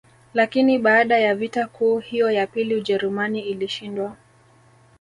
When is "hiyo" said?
1.99-2.31